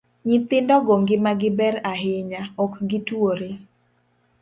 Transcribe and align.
Nyithindogo 0.27 0.91
ngimagi 1.01 1.49
Ber 1.57 1.75
ahinya, 1.93 2.41
ok 2.63 2.73
gi 2.89 2.99
twore. 3.07 3.49